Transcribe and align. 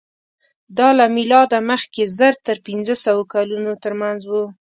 دا 0.77 0.89
له 0.99 1.05
مېلاده 1.15 1.59
مخکې 1.71 2.03
زر 2.17 2.33
تر 2.47 2.57
پینځهسوه 2.67 3.23
کلونو 3.33 3.71
تر 3.83 3.93
منځ 4.01 4.19
وو. 4.29 4.43